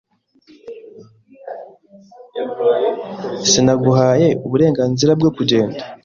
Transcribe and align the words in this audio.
Sinaguhaye 3.49 4.27
uburenganzira 4.45 5.11
bwo 5.19 5.29
kugenda. 5.35 5.81